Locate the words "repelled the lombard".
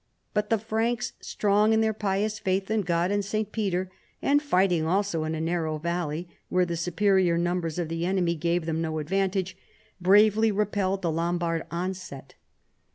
10.51-11.67